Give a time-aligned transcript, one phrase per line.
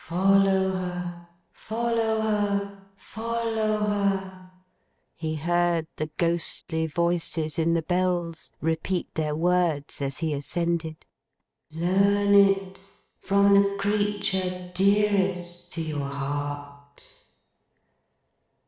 [0.03, 1.27] Follow her!
[1.51, 2.79] Follow her!'
[5.13, 11.05] He heard the ghostly voices in the Bells repeat their words as he ascended.
[11.71, 12.79] 'Learn it,
[13.19, 17.03] from the creature dearest to your heart!